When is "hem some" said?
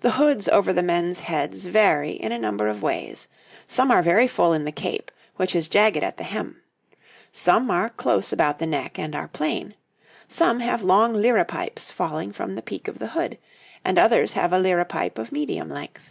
6.24-7.70